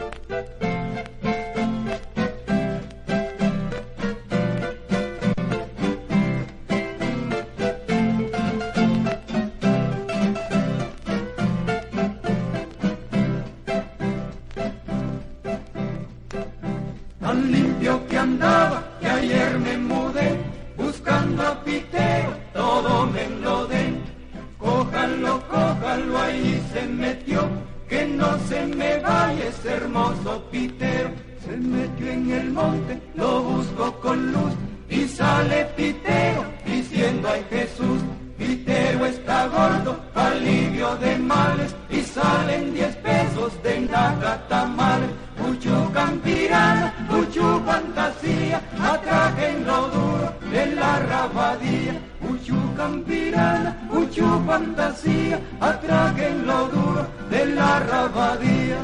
[54.46, 58.78] fantasía, atraquen lo duro de la rabadía.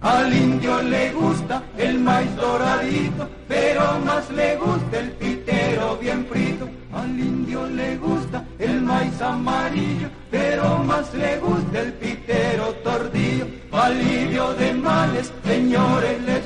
[0.00, 6.68] Al indio le gusta el maíz doradito, pero más le gusta el pitero bien frito.
[6.92, 13.46] Al indio le gusta el maíz amarillo, pero más le gusta el pitero tordillo.
[13.72, 16.45] Alivio de males, señores, les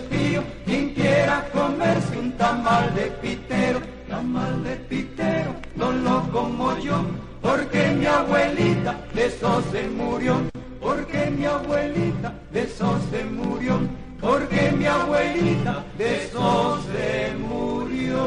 [7.42, 10.40] porque mi abuelita de eso se murió,
[10.80, 13.80] porque mi abuelita de eso se murió,
[14.20, 18.20] porque mi abuelita de eso se murió.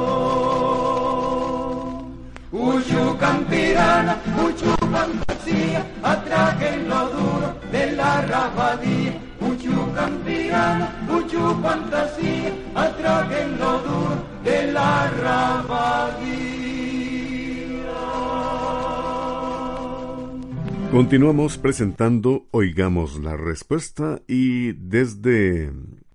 [2.52, 9.14] Uyucampirana, Uchucampacía, atraquen lo duro de la rabadía.
[9.42, 16.43] Uchucampirana, Uchufantasía, atraquen lo duro de la rabadía.
[20.94, 25.72] Continuamos presentando Oigamos la Respuesta y desde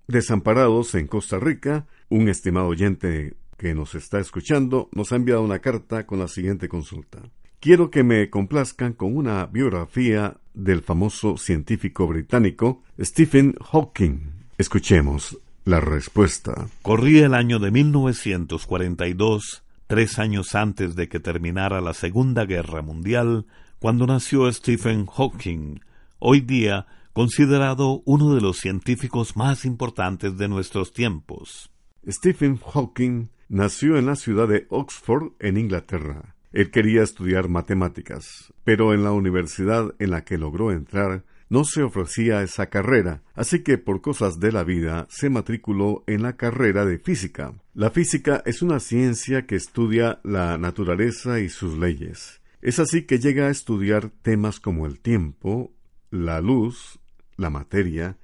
[0.07, 5.59] Desamparados en Costa Rica, un estimado oyente que nos está escuchando nos ha enviado una
[5.59, 7.19] carta con la siguiente consulta.
[7.59, 14.31] Quiero que me complazcan con una biografía del famoso científico británico Stephen Hawking.
[14.57, 16.69] Escuchemos la respuesta.
[16.83, 23.45] Corría el año de 1942, tres años antes de que terminara la Segunda Guerra Mundial,
[23.79, 25.79] cuando nació Stephen Hawking,
[26.19, 31.71] hoy día considerado uno de los científicos más importantes de nuestros tiempos.
[32.05, 36.35] Stephen Hawking nació en la ciudad de Oxford, en Inglaterra.
[36.51, 41.81] Él quería estudiar matemáticas, pero en la universidad en la que logró entrar no se
[41.81, 46.85] ofrecía esa carrera, así que por cosas de la vida se matriculó en la carrera
[46.85, 47.53] de física.
[47.73, 52.39] La física es una ciencia que estudia la naturaleza y sus leyes.
[52.61, 55.71] Es así que llega a estudiar temas como el tiempo,
[56.11, 56.99] la luz,
[57.37, 58.17] la materia,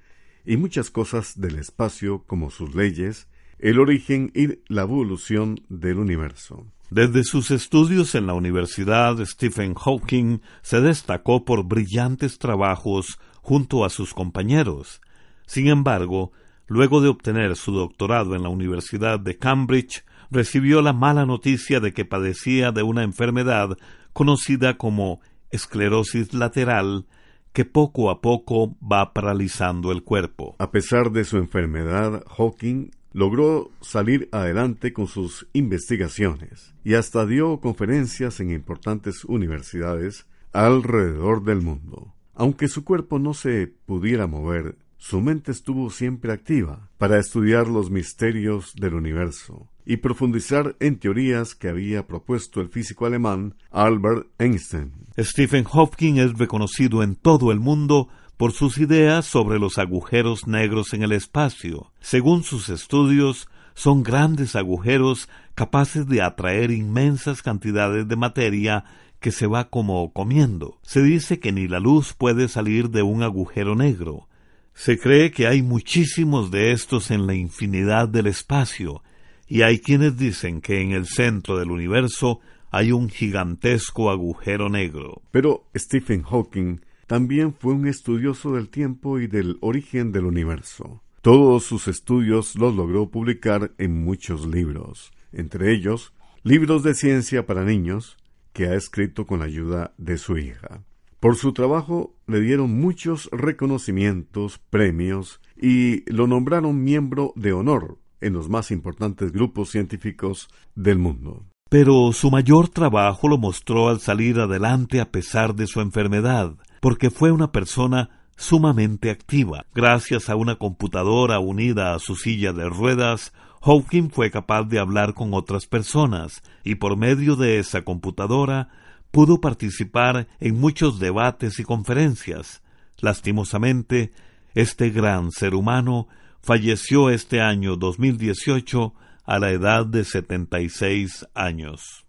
[0.44, 3.28] y muchas cosas del espacio como sus leyes,
[3.58, 6.66] el origen y la evolución del universo.
[6.90, 13.90] Desde sus estudios en la universidad, Stephen Hawking se destacó por brillantes trabajos junto a
[13.90, 15.00] sus compañeros.
[15.46, 16.30] Sin embargo,
[16.68, 21.92] luego de obtener su doctorado en la Universidad de Cambridge, recibió la mala noticia de
[21.92, 23.76] que padecía de una enfermedad
[24.16, 25.20] conocida como
[25.50, 27.04] esclerosis lateral
[27.52, 30.56] que poco a poco va paralizando el cuerpo.
[30.58, 37.60] A pesar de su enfermedad, Hawking logró salir adelante con sus investigaciones y hasta dio
[37.60, 42.14] conferencias en importantes universidades alrededor del mundo.
[42.32, 47.90] Aunque su cuerpo no se pudiera mover, su mente estuvo siempre activa para estudiar los
[47.90, 54.92] misterios del universo y profundizar en teorías que había propuesto el físico alemán Albert Einstein.
[55.16, 60.92] Stephen Hawking es reconocido en todo el mundo por sus ideas sobre los agujeros negros
[60.92, 61.92] en el espacio.
[62.00, 68.84] Según sus estudios, son grandes agujeros capaces de atraer inmensas cantidades de materia
[69.20, 70.78] que se va como comiendo.
[70.82, 74.28] Se dice que ni la luz puede salir de un agujero negro.
[74.74, 79.02] Se cree que hay muchísimos de estos en la infinidad del espacio,
[79.48, 85.22] y hay quienes dicen que en el centro del universo hay un gigantesco agujero negro.
[85.30, 91.02] Pero Stephen Hawking también fue un estudioso del tiempo y del origen del universo.
[91.22, 96.12] Todos sus estudios los logró publicar en muchos libros, entre ellos
[96.42, 98.16] libros de ciencia para niños,
[98.52, 100.82] que ha escrito con la ayuda de su hija.
[101.20, 108.32] Por su trabajo le dieron muchos reconocimientos, premios y lo nombraron miembro de honor en
[108.32, 111.44] los más importantes grupos científicos del mundo.
[111.68, 117.10] Pero su mayor trabajo lo mostró al salir adelante a pesar de su enfermedad porque
[117.10, 119.66] fue una persona sumamente activa.
[119.74, 123.32] Gracias a una computadora unida a su silla de ruedas,
[123.62, 128.68] Hawking fue capaz de hablar con otras personas y por medio de esa computadora
[129.10, 132.62] pudo participar en muchos debates y conferencias.
[132.98, 134.12] Lastimosamente,
[134.54, 136.06] este gran ser humano
[136.46, 142.04] falleció este año 2018 a la edad de 76 años.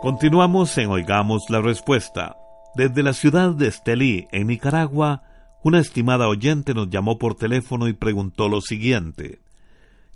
[0.00, 2.36] Continuamos en Oigamos la Respuesta.
[2.76, 5.24] Desde la ciudad de Estelí, en Nicaragua,
[5.64, 9.40] una estimada oyente nos llamó por teléfono y preguntó lo siguiente.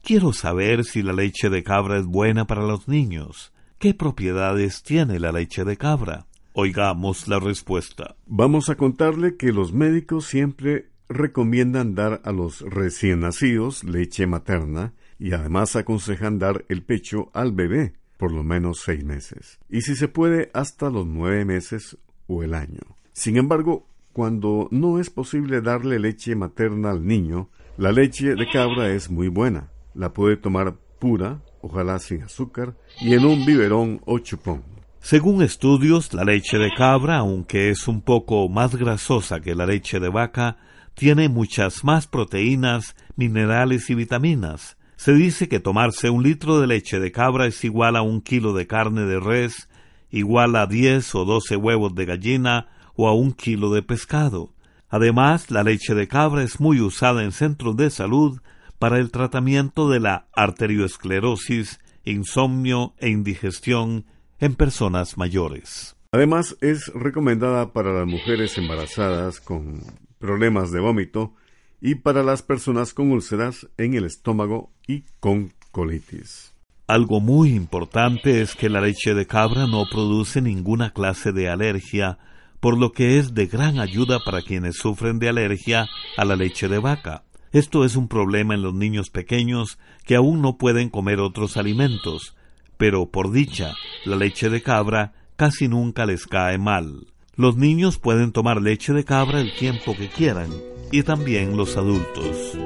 [0.01, 3.53] Quiero saber si la leche de cabra es buena para los niños.
[3.81, 6.27] ¿Qué propiedades tiene la leche de cabra?
[6.55, 8.17] Oigamos la respuesta.
[8.27, 14.95] Vamos a contarle que los médicos siempre recomiendan dar a los recién nacidos leche materna
[15.19, 19.97] y además aconsejan dar el pecho al bebé por lo menos seis meses, y si
[19.97, 22.81] se puede hasta los nueve meses o el año.
[23.13, 28.91] Sin embargo, cuando no es posible darle leche materna al niño, la leche de cabra
[28.91, 29.71] es muy buena.
[29.95, 34.74] La puede tomar pura, ojalá sin azúcar, y en un biberón o chupón.
[35.05, 40.01] Según estudios, la leche de cabra, aunque es un poco más grasosa que la leche
[40.01, 40.57] de vaca,
[40.95, 47.01] tiene muchas más proteínas, minerales y vitaminas, se dice que tomarse un litro de leche
[47.01, 49.69] de cabra es igual a un kilo de carne de res,
[50.09, 54.55] igual a diez o doce huevos de gallina o a un kilo de pescado.
[54.89, 58.41] Además, la leche de cabra es muy usada en centros de salud
[58.79, 64.07] para el tratamiento de la arteriosclerosis, insomnio e indigestión
[64.45, 65.97] en personas mayores.
[66.13, 69.81] Además, es recomendada para las mujeres embarazadas con
[70.19, 71.33] problemas de vómito
[71.81, 76.53] y para las personas con úlceras en el estómago y con colitis.
[76.87, 82.19] Algo muy importante es que la leche de cabra no produce ninguna clase de alergia,
[82.61, 85.87] por lo que es de gran ayuda para quienes sufren de alergia
[86.19, 87.25] a la leche de vaca.
[87.51, 92.37] Esto es un problema en los niños pequeños que aún no pueden comer otros alimentos,
[92.77, 97.07] pero por dicha, la leche de cabra casi nunca les cae mal.
[97.37, 100.51] Los niños pueden tomar leche de cabra el tiempo que quieran,
[100.93, 102.57] y también los adultos.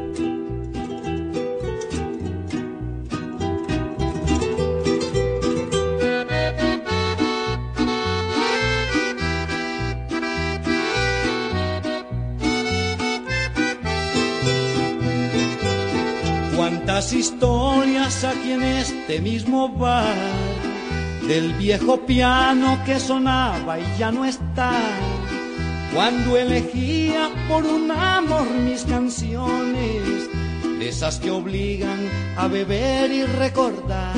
[16.99, 20.17] Cuántas historias aquí en este mismo bar
[21.29, 24.73] del viejo piano que sonaba y ya no está
[25.95, 30.29] cuando elegía por un amor mis canciones,
[30.81, 32.01] de esas que obligan
[32.37, 34.17] a beber y recordar.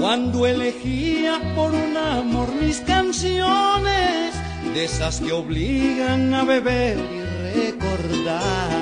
[0.00, 4.34] Cuando elegía por un amor mis canciones,
[4.74, 8.79] de esas que obligan a beber y recordar.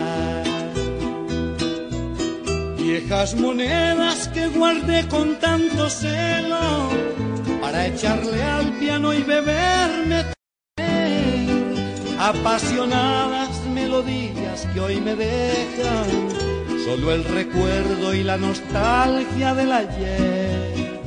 [2.91, 6.89] Viejas monedas que guardé con tanto celo
[7.61, 10.25] para echarle al piano y beberme.
[12.19, 16.09] Apasionadas melodías que hoy me dejan
[16.83, 21.03] solo el recuerdo y la nostalgia del ayer.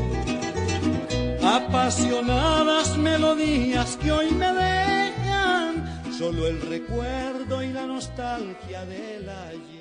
[1.43, 9.80] Apasionadas melodías que hoy me dejan solo el recuerdo y la nostalgia del ayer.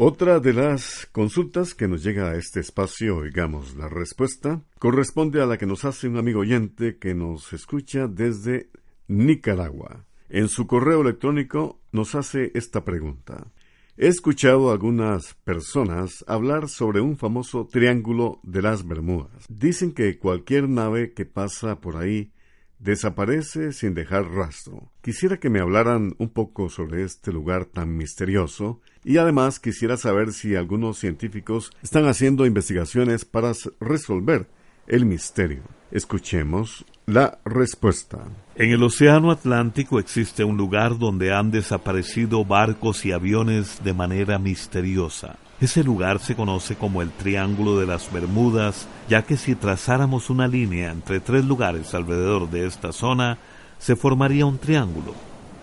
[0.00, 5.46] Otra de las consultas que nos llega a este espacio, oigamos la respuesta, corresponde a
[5.46, 8.70] la que nos hace un amigo oyente que nos escucha desde
[9.08, 10.06] Nicaragua.
[10.28, 13.48] En su correo electrónico nos hace esta pregunta.
[13.96, 19.46] He escuchado a algunas personas hablar sobre un famoso triángulo de las Bermudas.
[19.48, 22.30] Dicen que cualquier nave que pasa por ahí
[22.78, 24.90] desaparece sin dejar rastro.
[25.02, 30.32] Quisiera que me hablaran un poco sobre este lugar tan misterioso y además quisiera saber
[30.32, 34.46] si algunos científicos están haciendo investigaciones para resolver
[34.86, 35.62] el misterio.
[35.90, 38.18] Escuchemos la respuesta.
[38.54, 44.38] En el Océano Atlántico existe un lugar donde han desaparecido barcos y aviones de manera
[44.38, 45.38] misteriosa.
[45.60, 50.46] Ese lugar se conoce como el Triángulo de las Bermudas, ya que si trazáramos una
[50.46, 53.38] línea entre tres lugares alrededor de esta zona,
[53.78, 55.14] se formaría un triángulo.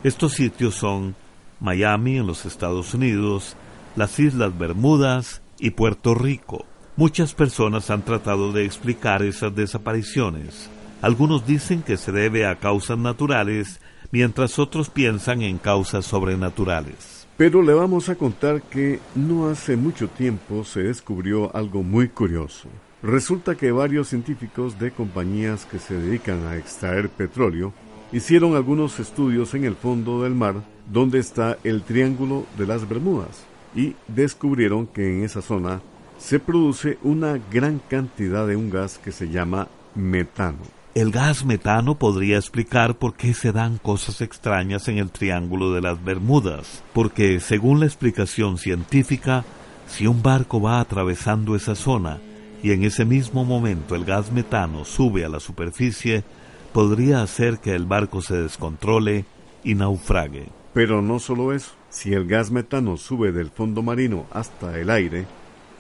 [0.03, 1.15] Estos sitios son
[1.61, 3.55] Miami en los Estados Unidos,
[3.95, 6.65] las Islas Bermudas y Puerto Rico.
[6.97, 10.69] Muchas personas han tratado de explicar esas desapariciones.
[11.01, 13.79] Algunos dicen que se debe a causas naturales,
[14.11, 17.14] mientras otros piensan en causas sobrenaturales.
[17.37, 22.69] Pero le vamos a contar que no hace mucho tiempo se descubrió algo muy curioso.
[23.03, 27.73] Resulta que varios científicos de compañías que se dedican a extraer petróleo
[28.13, 30.55] hicieron algunos estudios en el fondo del mar
[30.89, 33.43] donde está el Triángulo de las Bermudas
[33.75, 35.81] y descubrieron que en esa zona
[36.17, 40.59] se produce una gran cantidad de un gas que se llama metano.
[40.96, 45.81] El gas metano podría explicar por qué se dan cosas extrañas en el Triángulo de
[45.81, 49.44] las Bermudas, porque según la explicación científica,
[49.88, 52.20] si un barco va atravesando esa zona
[52.64, 56.24] y en ese mismo momento el gas metano sube a la superficie,
[56.72, 59.25] podría hacer que el barco se descontrole
[59.66, 60.48] y naufrague.
[60.74, 65.25] Pero no solo eso, si el gas metano sube del fondo marino hasta el aire,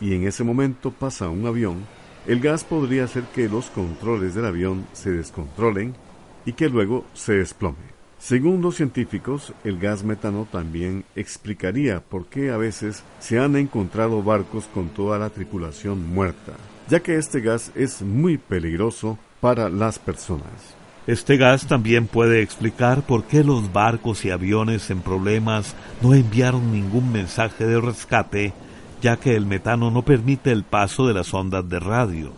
[0.01, 1.85] y en ese momento pasa un avión,
[2.27, 5.93] el gas podría hacer que los controles del avión se descontrolen
[6.45, 7.95] y que luego se desplome.
[8.19, 14.23] Según los científicos, el gas metano también explicaría por qué a veces se han encontrado
[14.23, 16.53] barcos con toda la tripulación muerta,
[16.89, 20.75] ya que este gas es muy peligroso para las personas.
[21.07, 26.71] Este gas también puede explicar por qué los barcos y aviones en problemas no enviaron
[26.71, 28.53] ningún mensaje de rescate
[29.01, 32.31] ya que el metano no permite el paso de las ondas de radio.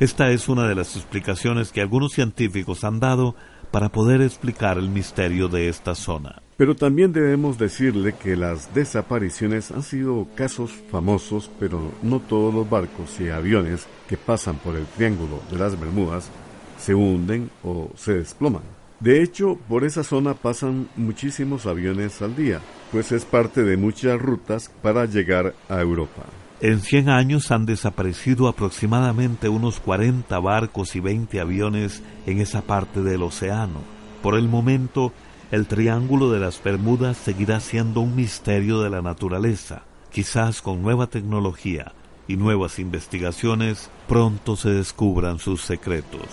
[0.00, 3.34] Esta es una de las explicaciones que algunos científicos han dado
[3.70, 6.42] para poder explicar el misterio de esta zona.
[6.56, 12.68] Pero también debemos decirle que las desapariciones han sido casos famosos, pero no todos los
[12.68, 16.30] barcos y aviones que pasan por el Triángulo de las Bermudas
[16.78, 18.79] se hunden o se desploman.
[19.00, 22.60] De hecho, por esa zona pasan muchísimos aviones al día,
[22.92, 26.26] pues es parte de muchas rutas para llegar a Europa.
[26.60, 33.00] En 100 años han desaparecido aproximadamente unos 40 barcos y 20 aviones en esa parte
[33.00, 33.80] del océano.
[34.22, 35.14] Por el momento,
[35.50, 39.84] el Triángulo de las Bermudas seguirá siendo un misterio de la naturaleza.
[40.12, 41.92] Quizás con nueva tecnología
[42.28, 46.28] y nuevas investigaciones pronto se descubran sus secretos.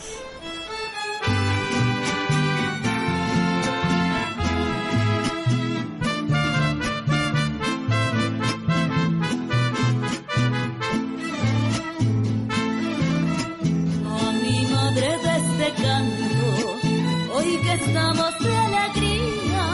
[17.81, 19.65] estamos de alegría.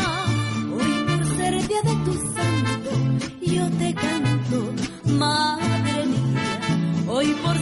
[0.75, 2.91] Hoy por ser día de tu santo,
[3.41, 4.73] yo te canto,
[5.13, 6.59] madre mía.
[7.07, 7.52] Hoy por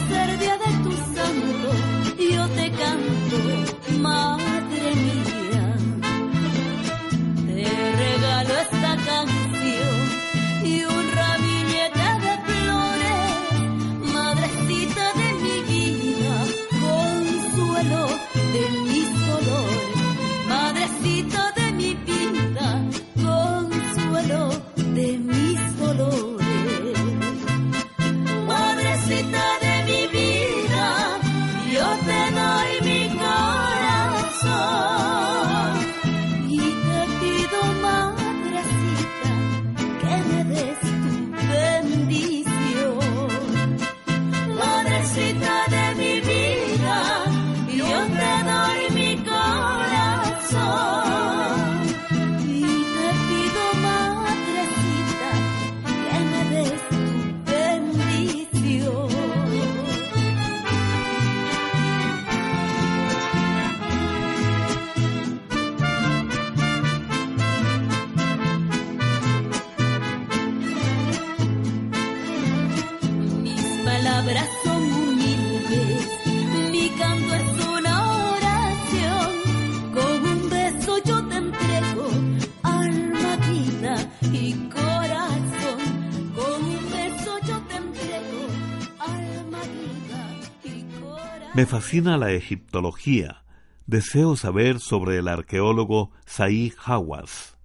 [91.61, 93.43] Me fascina la egiptología.
[93.85, 97.55] Deseo saber sobre el arqueólogo Said Hawass.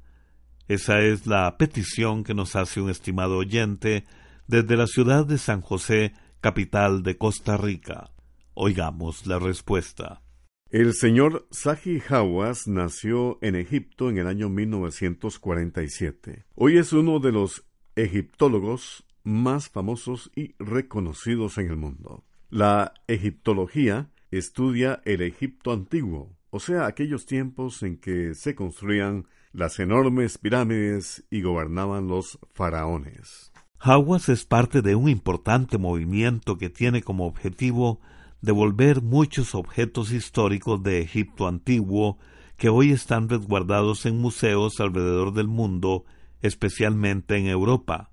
[0.69, 4.05] Esa es la petición que nos hace un estimado oyente
[4.49, 8.11] desde la ciudad de San José, capital de Costa Rica.
[8.53, 10.21] Oigamos la respuesta.
[10.69, 16.45] El señor Saji Hawass nació en Egipto en el año 1947.
[16.55, 22.27] Hoy es uno de los egiptólogos más famosos y reconocidos en el mundo.
[22.51, 29.81] La egiptología estudia el Egipto antiguo, o sea, aquellos tiempos en que se construían las
[29.81, 33.53] enormes pirámides y gobernaban los faraones.
[33.81, 38.01] Hawass es parte de un importante movimiento que tiene como objetivo
[38.41, 42.19] devolver muchos objetos históricos de Egipto antiguo
[42.57, 46.05] que hoy están resguardados en museos alrededor del mundo,
[46.43, 48.11] especialmente en Europa.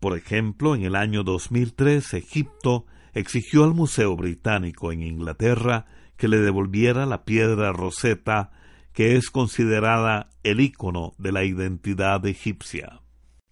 [0.00, 6.38] Por ejemplo, en el año 2003 Egipto exigió al Museo Británico en Inglaterra que le
[6.38, 8.50] devolviera la piedra roseta
[8.92, 13.00] que es considerada el ícono de la identidad egipcia.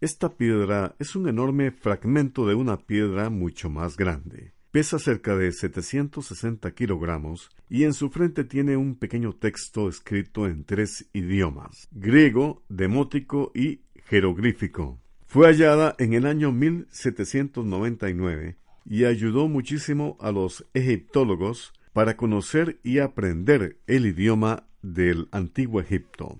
[0.00, 4.54] Esta piedra es un enorme fragmento de una piedra mucho más grande.
[4.70, 10.64] Pesa cerca de 760 kilogramos y en su frente tiene un pequeño texto escrito en
[10.64, 15.00] tres idiomas, griego, demótico y jeroglífico.
[15.26, 18.56] Fue hallada en el año 1799
[18.90, 26.38] y ayudó muchísimo a los egiptólogos para conocer y aprender el idioma del antiguo Egipto.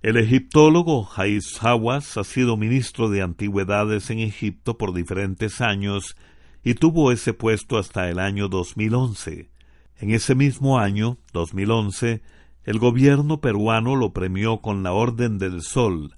[0.00, 6.16] El egiptólogo Haiz Hawass ha sido ministro de Antigüedades en Egipto por diferentes años
[6.64, 9.50] y tuvo ese puesto hasta el año 2011.
[9.98, 12.22] En ese mismo año, 2011,
[12.64, 16.14] el gobierno peruano lo premió con la Orden del Sol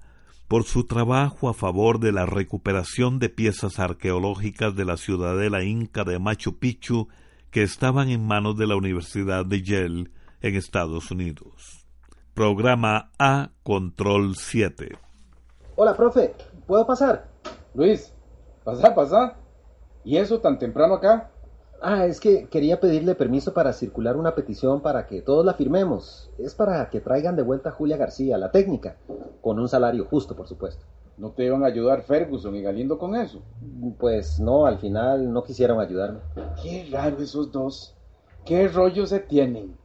[0.53, 6.03] por su trabajo a favor de la recuperación de piezas arqueológicas de la ciudadela inca
[6.03, 7.07] de Machu Picchu
[7.49, 10.11] que estaban en manos de la Universidad de Yale
[10.41, 11.87] en Estados Unidos.
[12.35, 14.95] Programa A Control 7.
[15.75, 16.35] Hola, profe,
[16.67, 17.31] ¿puedo pasar?
[17.73, 18.13] Luis,
[18.63, 19.35] pasa, pasa.
[20.03, 21.31] ¿Y eso tan temprano acá?
[21.85, 26.29] Ah, es que quería pedirle permiso para circular una petición para que todos la firmemos.
[26.37, 28.95] Es para que traigan de vuelta a Julia García, la técnica,
[29.41, 30.85] con un salario justo, por supuesto.
[31.17, 33.41] ¿No te iban a ayudar Ferguson y Galindo con eso?
[33.99, 36.19] Pues no, al final no quisieron ayudarme.
[36.63, 37.93] Qué raro esos dos.
[38.45, 39.77] ¿Qué rollo se tienen?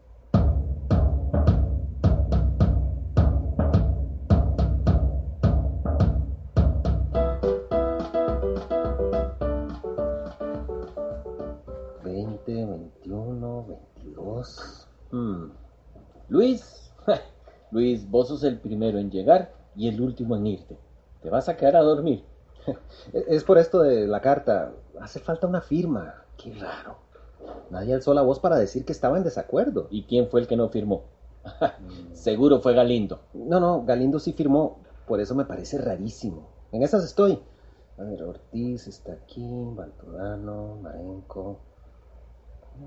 [15.11, 15.51] Hmm.
[16.29, 16.93] Luis,
[17.71, 20.79] Luis, vos sos el primero en llegar y el último en irte.
[21.23, 22.25] Te vas a quedar a dormir.
[23.13, 24.73] es por esto de la carta.
[25.01, 26.15] Hace falta una firma.
[26.37, 26.97] Qué raro.
[27.71, 29.89] Nadie alzó la voz para decir que estaba en desacuerdo.
[29.91, 31.05] ¿Y quién fue el que no firmó?
[32.13, 33.21] Seguro fue Galindo.
[33.35, 34.79] No, no, Galindo sí firmó.
[35.07, 36.49] Por eso me parece rarísimo.
[36.73, 37.41] En esas estoy.
[37.99, 39.45] A ver, Ortiz está aquí,
[39.75, 41.59] Baltodano, Marenco.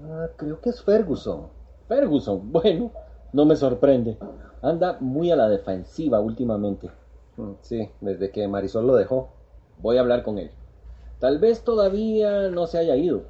[0.06, 1.48] Ah, creo que es Ferguson.
[1.91, 2.91] Ferguson, bueno,
[3.34, 4.17] no me sorprende.
[4.62, 6.89] Anda muy a la defensiva últimamente.
[7.36, 9.27] Mm, sí, desde que Marisol lo dejó.
[9.80, 10.51] Voy a hablar con él.
[11.19, 13.23] Tal vez todavía no se haya ido.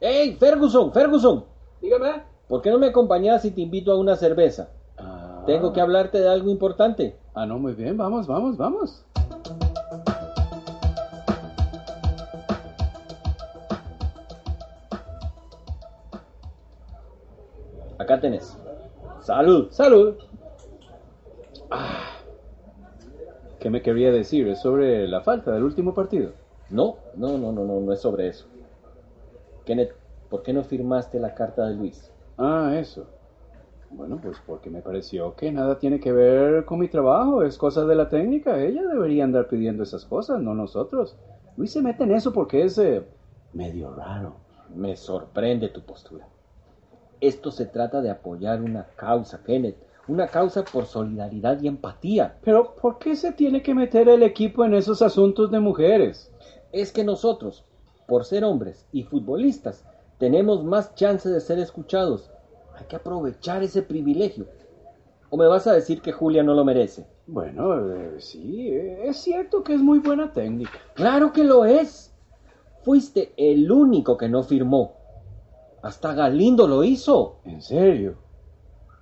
[0.00, 0.92] ¡Ey, Ferguson!
[0.92, 1.44] ¡Ferguson!
[1.80, 2.24] Dígame.
[2.48, 4.70] ¿Por qué no me acompañas si te invito a una cerveza?
[4.98, 5.44] Ah.
[5.46, 7.16] Tengo que hablarte de algo importante.
[7.34, 7.96] Ah, no, muy bien.
[7.96, 9.04] Vamos, vamos, vamos.
[18.10, 18.58] Acá tenés.
[19.20, 19.70] Salud.
[19.70, 20.16] Salud.
[21.70, 22.18] Ah.
[23.60, 24.48] ¿Qué me quería decir?
[24.48, 26.32] ¿Es sobre la falta del último partido?
[26.70, 28.48] No, no, no, no, no, no es sobre eso.
[29.64, 29.92] Kenneth,
[30.28, 32.10] ¿por qué no firmaste la carta de Luis?
[32.36, 33.06] Ah, eso.
[33.90, 37.84] Bueno, pues porque me pareció que nada tiene que ver con mi trabajo, es cosa
[37.84, 38.60] de la técnica.
[38.60, 41.14] Ella debería andar pidiendo esas cosas, no nosotros.
[41.56, 43.04] Luis se mete en eso porque es eh,
[43.52, 44.34] medio raro.
[44.74, 46.26] Me sorprende tu postura.
[47.20, 49.76] Esto se trata de apoyar una causa, Kenneth.
[50.08, 52.38] Una causa por solidaridad y empatía.
[52.42, 56.32] Pero ¿por qué se tiene que meter el equipo en esos asuntos de mujeres?
[56.72, 57.64] Es que nosotros,
[58.06, 59.84] por ser hombres y futbolistas,
[60.18, 62.30] tenemos más chance de ser escuchados.
[62.76, 64.46] Hay que aprovechar ese privilegio.
[65.28, 67.06] ¿O me vas a decir que Julia no lo merece?
[67.26, 70.72] Bueno, eh, sí, eh, es cierto que es muy buena técnica.
[70.94, 72.12] Claro que lo es.
[72.82, 74.99] Fuiste el único que no firmó.
[75.82, 77.36] Hasta Galindo lo hizo.
[77.44, 78.14] ¿En serio?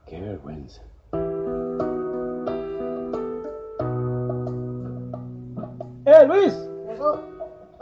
[0.07, 0.83] Qué vergüenza.
[6.05, 6.55] ¡Eh, Luis!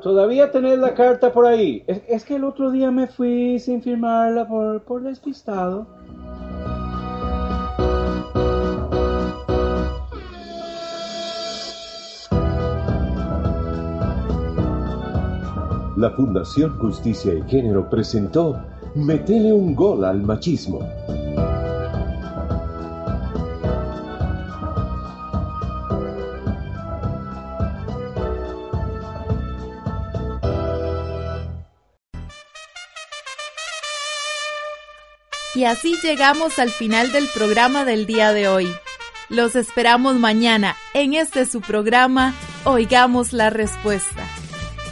[0.02, 1.84] Todavía tenés la carta por ahí.
[1.86, 5.86] Es, es que el otro día me fui sin firmarla por, por despistado.
[15.96, 18.56] La Fundación Justicia y Género presentó
[18.96, 20.80] Metele un gol al machismo.
[35.54, 38.66] Y así llegamos al final del programa del día de hoy.
[39.28, 42.32] Los esperamos mañana en este su programa
[42.64, 44.24] Oigamos la Respuesta.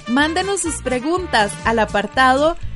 [0.08, 2.58] Mándenos sus preguntas al apartado